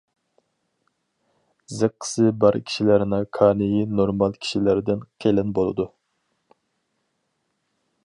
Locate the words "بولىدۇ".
5.61-5.89